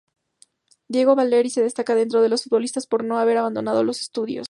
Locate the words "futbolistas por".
2.45-3.03